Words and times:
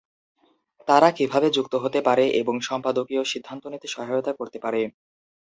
তারা 0.87 1.09
কীভাবে 1.11 1.47
যুক্ত 1.51 1.73
হতে 1.83 1.99
পারে 2.07 2.25
এবং 2.41 2.55
সম্পাদকীয় 2.69 3.23
সিদ্ধান্ত 3.25 3.63
নিতে 3.73 3.87
সহায়তা 3.87 4.31
করতে 4.39 4.57
পারে। 4.59 4.81